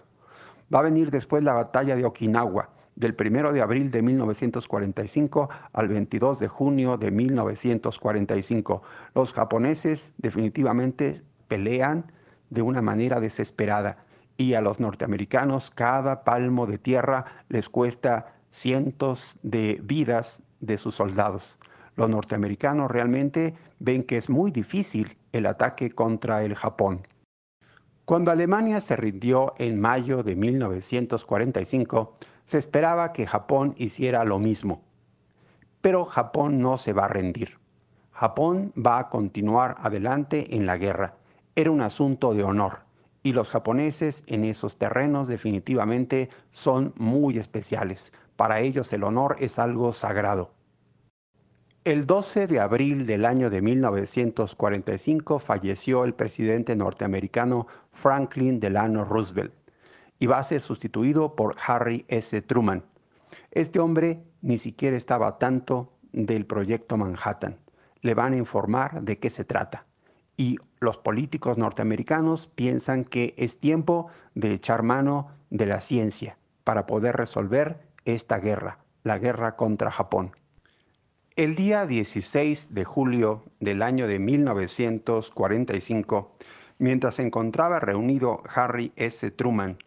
[0.74, 5.88] Va a venir después la batalla de Okinawa, del 1 de abril de 1945 al
[5.88, 8.82] 22 de junio de 1945.
[9.14, 12.10] Los japoneses definitivamente pelean
[12.50, 14.04] de una manera desesperada
[14.36, 20.94] y a los norteamericanos cada palmo de tierra les cuesta cientos de vidas de sus
[20.94, 21.58] soldados.
[21.96, 27.06] Los norteamericanos realmente ven que es muy difícil el ataque contra el Japón.
[28.04, 32.14] Cuando Alemania se rindió en mayo de 1945,
[32.44, 34.82] se esperaba que Japón hiciera lo mismo.
[35.80, 37.58] Pero Japón no se va a rendir.
[38.10, 41.14] Japón va a continuar adelante en la guerra.
[41.54, 42.80] Era un asunto de honor.
[43.22, 48.12] Y los japoneses en esos terrenos definitivamente son muy especiales.
[48.36, 50.52] Para ellos el honor es algo sagrado.
[51.84, 59.52] El 12 de abril del año de 1945 falleció el presidente norteamericano Franklin Delano Roosevelt
[60.20, 62.40] y va a ser sustituido por Harry S.
[62.42, 62.84] Truman.
[63.50, 67.58] Este hombre ni siquiera estaba tanto del proyecto Manhattan.
[68.00, 69.84] Le van a informar de qué se trata.
[70.36, 76.86] Y los políticos norteamericanos piensan que es tiempo de echar mano de la ciencia para
[76.86, 80.32] poder resolver esta guerra, la guerra contra Japón.
[81.36, 86.36] El día 16 de julio del año de 1945,
[86.78, 89.30] mientras se encontraba reunido Harry S.
[89.30, 89.78] Truman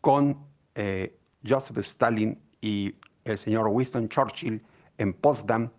[0.00, 1.16] con eh,
[1.48, 4.62] Joseph Stalin y el señor Winston Churchill
[4.98, 5.70] en Potsdam,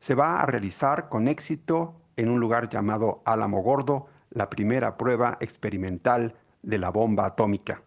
[0.00, 5.38] se va a realizar con éxito en un lugar llamado Álamo Gordo la primera prueba
[5.40, 7.82] experimental de la bomba atómica,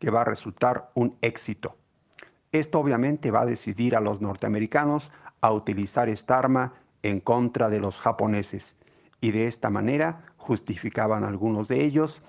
[0.00, 1.76] que va a resultar un éxito.
[2.50, 7.78] Esto obviamente va a decidir a los norteamericanos a utilizar esta arma en contra de
[7.78, 8.76] los japoneses
[9.20, 12.22] y de esta manera, justificaban algunos de ellos,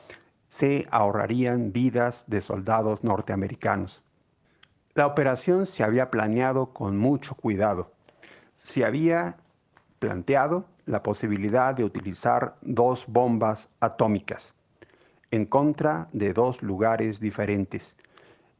[0.47, 4.03] se ahorrarían vidas de soldados norteamericanos.
[4.93, 7.91] La operación se había planeado con mucho cuidado.
[8.55, 9.37] Se había
[9.99, 14.53] planteado la posibilidad de utilizar dos bombas atómicas
[15.31, 17.97] en contra de dos lugares diferentes.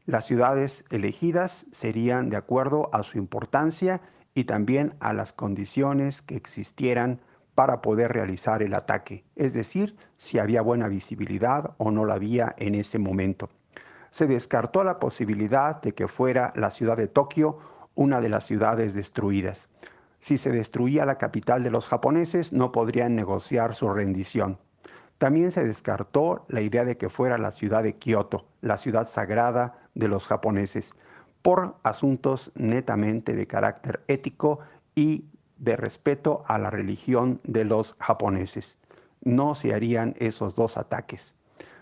[0.04, 4.00] Las ciudades elegidas serían de acuerdo a su importancia
[4.34, 7.20] y también a las condiciones que existieran
[7.54, 12.54] para poder realizar el ataque, es decir, si había buena visibilidad o no la había
[12.58, 13.50] en ese momento.
[14.10, 17.58] Se descartó la posibilidad de que fuera la ciudad de Tokio
[17.94, 19.68] una de las ciudades destruidas.
[20.20, 24.58] Si se destruía la capital de los japoneses, no podrían negociar su rendición.
[25.18, 29.78] También se descartó la idea de que fuera la ciudad de Kioto, la ciudad sagrada
[29.94, 30.94] de los japoneses,
[31.42, 34.60] por asuntos netamente de carácter ético
[34.94, 35.24] y
[35.58, 38.78] de respeto a la religión de los japoneses.
[39.22, 41.34] No se harían esos dos ataques.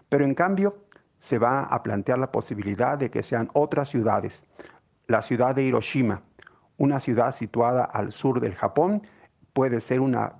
[0.08, 0.78] Pero en cambio,
[1.18, 4.44] se va a plantear la posibilidad de que sean otras ciudades.
[5.08, 6.22] La ciudad de Hiroshima,
[6.78, 9.02] una ciudad situada al sur del Japón,
[9.52, 10.34] puede ser una,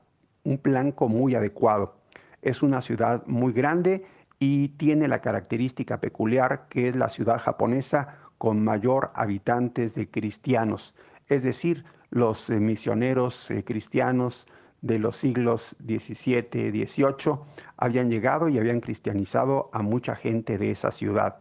[0.45, 1.97] un blanco muy adecuado.
[2.43, 4.05] Es una ciudad muy grande
[4.39, 10.95] y tiene la característica peculiar que es la ciudad japonesa con mayor habitantes de cristianos.
[11.29, 14.47] Es decir, los eh, misioneros eh, cristianos
[14.83, 17.39] de los siglos XVII, XVIII
[17.77, 21.39] habían llegado y habían cristianizado a mucha gente de esa ciudad.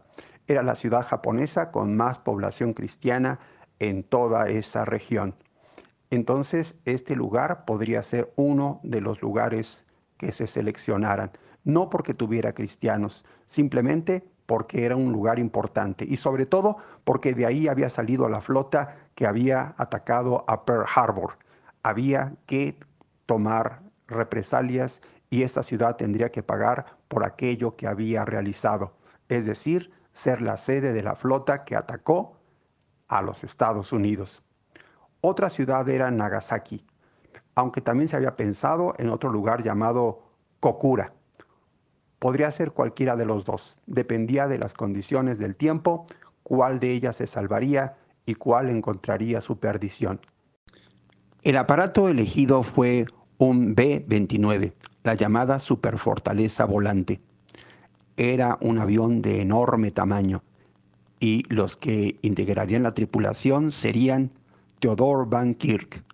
[0.48, 3.38] Era la ciudad japonesa con más población cristiana
[3.78, 5.34] en toda esa región.
[6.10, 9.84] Entonces, este lugar podría ser uno de los lugares
[10.16, 11.32] que se seleccionaran,
[11.64, 17.46] no porque tuviera cristianos, simplemente porque era un lugar importante y sobre todo porque de
[17.46, 21.38] ahí había salido la flota que había atacado a Pearl Harbor.
[21.82, 22.78] Había que
[23.26, 28.94] tomar represalias y esa ciudad tendría que pagar por aquello que había realizado,
[29.28, 32.35] es decir, ser la sede de la flota que atacó
[33.08, 34.42] a los Estados Unidos.
[35.20, 36.84] Otra ciudad era Nagasaki,
[37.54, 40.22] aunque también se había pensado en otro lugar llamado
[40.60, 41.12] Kokura.
[42.18, 43.78] Podría ser cualquiera de los dos.
[43.86, 46.06] Dependía de las condiciones del tiempo,
[46.42, 50.20] cuál de ellas se salvaría y cuál encontraría su perdición.
[51.42, 53.06] El aparato elegido fue
[53.38, 57.20] un B-29, la llamada superfortaleza volante.
[58.16, 60.42] Era un avión de enorme tamaño
[61.20, 64.30] y los que integrarían la tripulación serían
[64.80, 66.04] Theodore Van Kirk,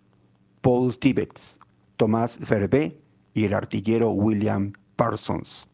[0.60, 1.58] Paul Tibbets,
[1.96, 2.96] Tomás Verbe
[3.34, 5.66] y el artillero William Parsons.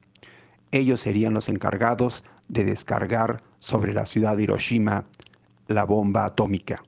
[0.70, 5.04] Ellos serían los encargados de descargar sobre la ciudad de Hiroshima
[5.66, 6.82] la bomba atómica.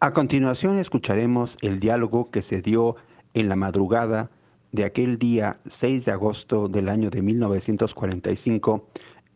[0.00, 2.96] A continuación escucharemos el diálogo que se dio
[3.34, 4.30] en la madrugada
[4.72, 8.88] de aquel día 6 de agosto del año de 1945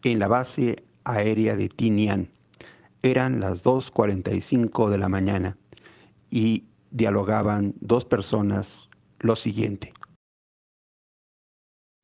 [0.04, 2.28] en la base aérea de Tinian.
[3.02, 5.56] Eran las 2.45 de la mañana
[6.30, 8.88] y dialogaban dos personas
[9.20, 9.92] lo siguiente.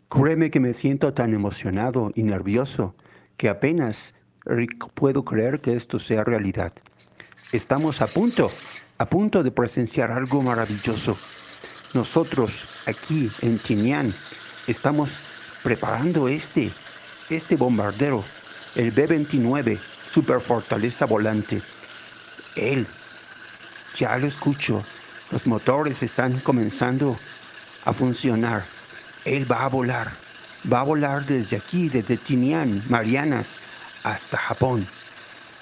[0.09, 2.97] Créeme que me siento tan emocionado y nervioso
[3.37, 4.15] que apenas
[4.95, 6.73] puedo creer que esto sea realidad.
[7.53, 8.51] Estamos a punto,
[8.99, 11.17] a punto de presenciar algo maravilloso.
[11.95, 14.13] Nosotros aquí en Tinian
[14.67, 15.21] estamos
[15.63, 16.71] preparando este,
[17.29, 18.25] este bombardero,
[18.75, 19.79] el B-29
[20.11, 21.63] Super Fortaleza Volante.
[22.57, 22.87] Él,
[23.97, 24.85] ya lo escucho,
[25.31, 27.19] los motores están comenzando
[27.85, 28.65] a funcionar.
[29.25, 30.13] Él va a volar,
[30.71, 33.59] va a volar desde aquí, desde Tinian, Marianas,
[34.03, 34.87] hasta Japón.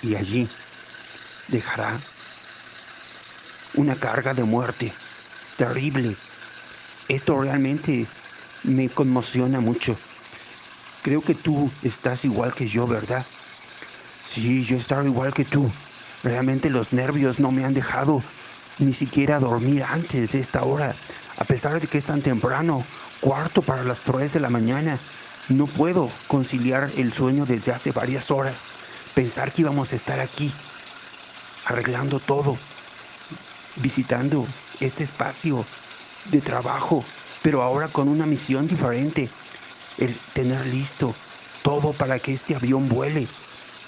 [0.02, 0.48] Y allí
[1.48, 1.98] dejará
[3.74, 4.92] una carga de muerte
[5.56, 6.14] terrible.
[7.08, 8.06] Esto realmente
[8.64, 9.98] me conmociona mucho.
[11.08, 13.24] Creo que tú estás igual que yo, ¿verdad?
[14.22, 15.72] Sí, yo estaba igual que tú.
[16.22, 18.22] Realmente los nervios no me han dejado
[18.78, 20.96] ni siquiera dormir antes de esta hora.
[21.38, 22.84] A pesar de que es tan temprano,
[23.22, 25.00] cuarto para las tres de la mañana,
[25.48, 28.68] no puedo conciliar el sueño desde hace varias horas.
[29.14, 30.52] Pensar que íbamos a estar aquí,
[31.64, 32.58] arreglando todo,
[33.76, 34.46] visitando
[34.80, 35.64] este espacio
[36.26, 37.02] de trabajo,
[37.40, 39.30] pero ahora con una misión diferente.
[39.98, 41.14] El tener listo
[41.62, 43.26] todo para que este avión vuele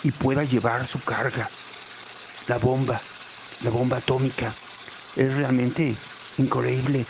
[0.03, 1.49] y pueda llevar su carga.
[2.47, 3.01] La bomba,
[3.63, 4.55] la bomba atómica.
[5.17, 5.97] Es realmente
[6.39, 7.07] increíble.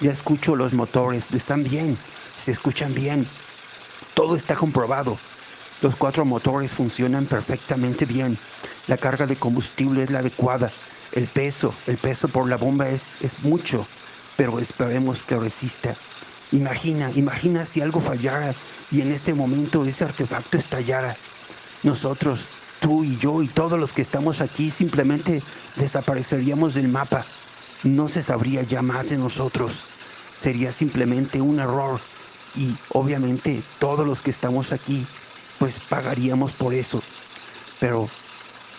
[0.00, 1.98] Ya escucho los motores, están bien,
[2.36, 3.26] se escuchan bien.
[4.14, 5.18] Todo está comprobado.
[5.82, 8.38] Los cuatro motores funcionan perfectamente bien.
[8.86, 10.72] La carga de combustible es la adecuada.
[11.12, 13.86] El peso, el peso por la bomba es, es mucho,
[14.36, 15.96] pero esperemos que resista.
[16.52, 18.54] Imagina, imagina si algo fallara
[18.90, 21.16] y en este momento ese artefacto estallara.
[21.82, 22.48] Nosotros,
[22.80, 25.42] tú y yo y todos los que estamos aquí simplemente
[25.76, 27.26] desapareceríamos del mapa.
[27.82, 29.84] No se sabría ya más de nosotros.
[30.38, 32.00] Sería simplemente un error
[32.54, 35.06] y obviamente todos los que estamos aquí
[35.58, 37.02] pues pagaríamos por eso.
[37.80, 38.08] Pero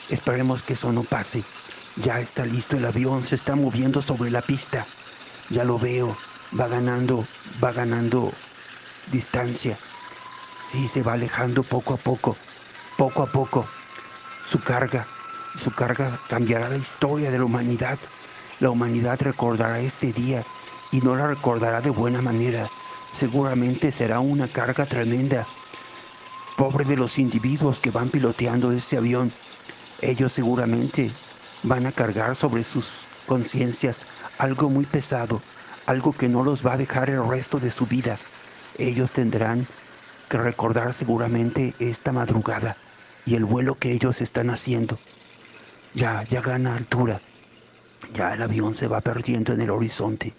[0.10, 1.44] esperemos que eso no pase.
[1.98, 4.86] Ya está listo el avión, se está moviendo sobre la pista.
[5.50, 6.18] Ya lo veo,
[6.58, 7.26] va ganando,
[7.64, 8.32] va ganando
[9.12, 9.78] distancia.
[10.64, 12.38] Sí, se va alejando poco a poco,
[12.98, 13.66] poco a poco.
[14.50, 15.08] Su carga,
[15.56, 17.98] su carga cambiará la historia de la humanidad.
[18.60, 20.44] La humanidad recordará este día
[20.92, 22.70] y no la recordará de buena manera.
[23.12, 25.48] Seguramente será una carga tremenda.
[26.58, 29.32] Pobre de los individuos que van piloteando ese avión.
[30.02, 31.12] Ellos seguramente
[31.64, 32.92] van a cargar sobre sus
[33.26, 34.06] conciencias
[34.38, 35.42] algo muy pesado,
[35.88, 38.20] algo que no los va a dejar el resto de su vida.
[38.78, 39.66] Ellos tendrán
[40.30, 42.78] que recordar seguramente esta madrugada
[43.26, 45.00] y el vuelo que ellos están haciendo.
[45.96, 47.22] Ya, ya gana altura.
[48.14, 50.34] Ya el avión se va perdiendo en el horizonte.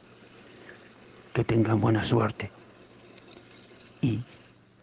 [1.33, 2.53] Que tengan buena suerte.
[4.03, 4.23] Y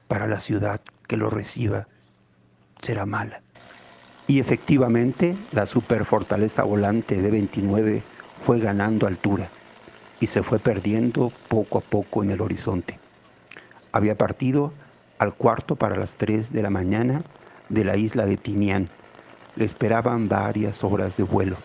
[0.07, 1.88] para la ciudad que lo reciba
[2.82, 3.41] será mala.
[4.28, 8.03] Y efectivamente, la superfortaleza volante de 29
[8.41, 9.51] fue ganando altura
[10.20, 12.99] y se fue perdiendo poco a poco en el horizonte.
[13.91, 14.74] Había partido
[15.20, 17.24] al cuarto para las 3 de la mañana
[17.70, 18.89] de la isla de Tinian.
[19.55, 21.57] Le esperaban varias horas de vuelo.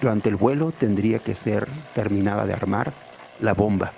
[0.00, 2.92] Durante el vuelo tendría que ser terminada de armar
[3.40, 3.92] la bomba.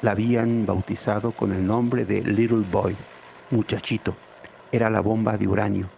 [0.00, 2.96] La habían bautizado con el nombre de Little Boy,
[3.50, 4.16] muchachito.
[4.72, 5.90] Era la bomba de uranio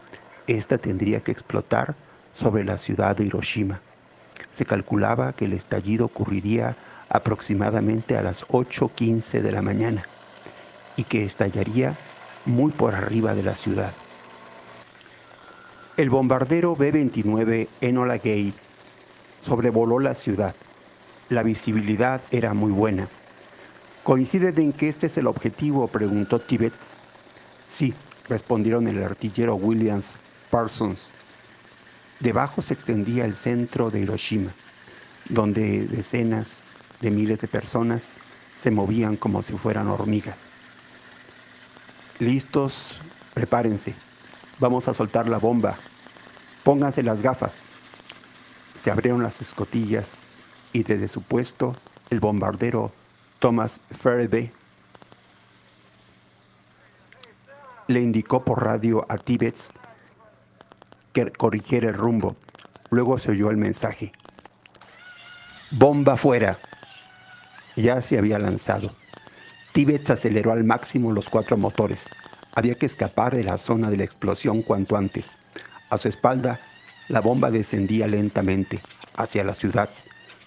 [0.46, 1.94] esta tendría que explotar
[2.32, 3.80] sobre la ciudad de Hiroshima.
[4.54, 6.76] Se calculaba que el estallido ocurriría
[7.08, 10.04] aproximadamente a las 8.15 de la mañana
[10.96, 11.98] y que estallaría
[12.46, 13.92] muy por arriba de la ciudad.
[15.96, 18.54] El bombardero B-29 Enola Gay
[19.42, 20.54] sobrevoló la ciudad.
[21.30, 23.08] La visibilidad era muy buena.
[24.04, 25.88] ¿Coincide en que este es el objetivo?
[25.88, 27.02] preguntó Tibbets.
[27.66, 27.92] Sí,
[28.28, 30.16] respondieron el artillero Williams
[30.48, 31.10] Parsons.
[32.24, 34.50] Debajo se extendía el centro de Hiroshima,
[35.28, 38.12] donde decenas de miles de personas
[38.56, 40.46] se movían como si fueran hormigas.
[42.20, 42.98] Listos,
[43.34, 43.94] prepárense.
[44.58, 45.76] Vamos a soltar la bomba.
[46.62, 47.66] Pónganse las gafas.
[48.74, 50.16] se abrieron las escotillas
[50.72, 51.76] y desde su puesto
[52.08, 52.90] el bombardero
[53.38, 54.50] Thomas Faraday
[57.88, 59.70] le indicó por radio a Tibets
[61.14, 62.36] que corrigiera el rumbo.
[62.90, 64.12] Luego se oyó el mensaje.
[65.70, 66.58] Bomba fuera.
[67.76, 68.94] Ya se había lanzado.
[69.72, 72.10] Tibets aceleró al máximo los cuatro motores.
[72.54, 75.38] Había que escapar de la zona de la explosión cuanto antes.
[75.88, 76.60] A su espalda,
[77.08, 78.82] la bomba descendía lentamente
[79.16, 79.90] hacia la ciudad,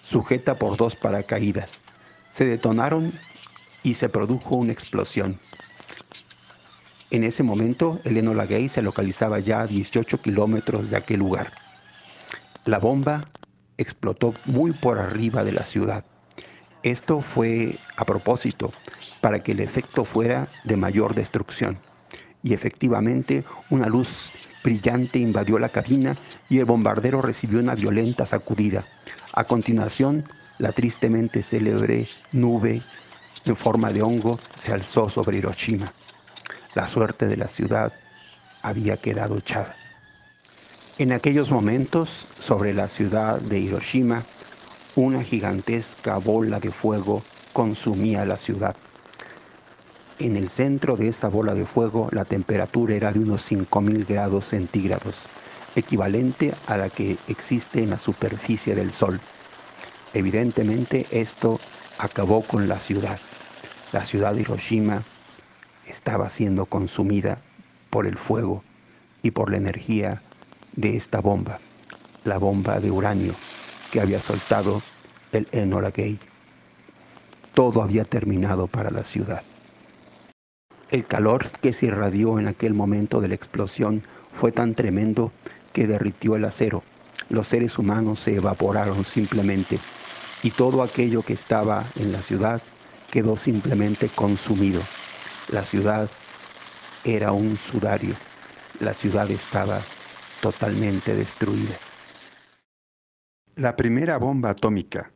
[0.04, 1.84] sujeta por dos paracaídas.
[2.32, 3.14] Se detonaron
[3.84, 5.40] y se produjo una explosión.
[7.10, 11.52] En ese momento, el Enola Gay se localizaba ya a 18 kilómetros de aquel lugar.
[12.66, 13.30] La bomba
[13.78, 16.04] explotó muy por arriba de la ciudad.
[16.84, 18.72] Esto fue a propósito,
[19.22, 21.80] para que el efecto fuera de mayor destrucción
[22.44, 24.32] y efectivamente una luz
[24.64, 26.18] brillante invadió la cabina
[26.50, 28.86] y el bombardero recibió una violenta sacudida.
[29.34, 30.24] A continuación,
[30.58, 32.82] la tristemente célebre nube
[33.46, 35.94] en forma de hongo se alzó sobre Hiroshima.
[36.78, 37.92] La suerte de la ciudad
[38.62, 39.76] había quedado echada.
[41.00, 44.26] En aquellos momentos, sobre la ciudad de Hiroshima,
[44.96, 48.76] una gigantesca bola de fuego consumía la ciudad.
[50.20, 54.46] En el centro de esa bola de fuego la temperatura era de unos 5.000 grados
[54.46, 55.24] centígrados,
[55.76, 59.20] equivalente a la que existe en la superficie del Sol.
[60.14, 61.60] Evidentemente esto
[61.98, 63.18] acabó con la ciudad.
[63.92, 65.02] La ciudad de Hiroshima
[65.88, 67.40] estaba siendo consumida
[67.90, 68.64] por el fuego
[69.24, 70.22] y por la energía
[70.76, 71.60] de esta bomba,
[72.24, 73.34] la bomba de uranio
[73.92, 74.82] que había soltado
[75.32, 76.20] el Enola Gay.
[77.54, 79.44] Todo había terminado para la ciudad.
[80.90, 85.32] El calor que se irradió en aquel momento de la explosión fue tan tremendo
[85.74, 86.84] que derritió el acero.
[87.30, 89.80] Los seres humanos se evaporaron simplemente
[90.44, 92.62] y todo aquello que estaba en la ciudad
[93.12, 94.82] quedó simplemente consumido.
[95.50, 96.10] La ciudad
[97.06, 98.16] era un sudario.
[98.82, 99.82] La ciudad estaba
[100.42, 101.78] totalmente destruida.
[103.56, 105.10] La primera bomba atómica,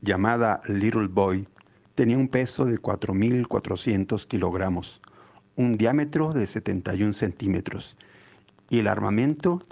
[0.00, 1.46] llamada Little Boy,
[1.94, 5.00] tenía un peso de 4.400 kilogramos,
[5.54, 7.96] un diámetro de 71 centímetros
[8.68, 9.64] y el armamento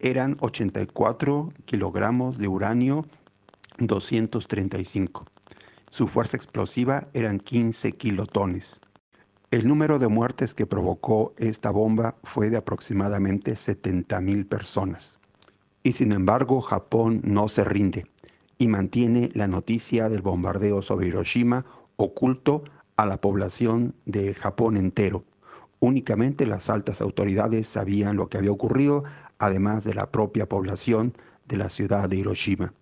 [0.00, 3.04] eran 84 kilogramos de uranio
[3.76, 5.26] 235.
[5.90, 8.80] Su fuerza explosiva eran 15 kilotones.
[9.50, 15.18] El número de muertes que provocó esta bomba fue de aproximadamente 70.000 personas.
[15.82, 18.04] Y sin embargo, Japón no se rinde
[18.58, 21.64] y mantiene la noticia del bombardeo sobre Hiroshima
[21.96, 22.64] oculto
[22.96, 25.24] a la población de Japón entero.
[25.80, 29.04] Únicamente las altas autoridades sabían lo que había ocurrido,
[29.38, 31.14] además de la propia población
[31.46, 32.74] de la ciudad de Hiroshima.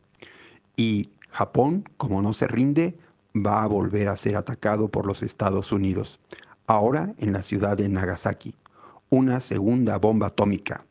[0.77, 2.97] Y Japón, como no se rinde,
[3.37, 6.19] va a volver a ser atacado por los Estados Unidos,
[6.67, 8.55] ahora en la ciudad de Nagasaki.
[9.11, 10.85] Una segunda bomba atómica.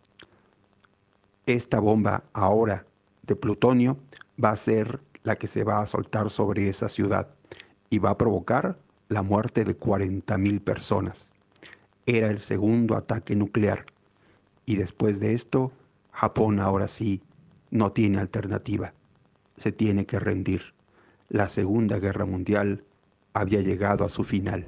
[1.46, 2.86] Esta bomba ahora
[3.24, 3.98] de plutonio
[4.42, 7.28] va a ser la que se va a soltar sobre esa ciudad
[7.90, 8.78] y va a provocar
[9.10, 11.34] la muerte de 40.000 personas.
[12.06, 13.86] Era el segundo ataque nuclear
[14.66, 15.72] y después de esto,
[16.12, 17.22] Japón ahora sí
[17.70, 18.94] no tiene alternativa.
[19.58, 20.74] Se tiene que rendir.
[21.30, 22.84] La Segunda Guerra Mundial
[23.34, 24.68] había llegado a su final.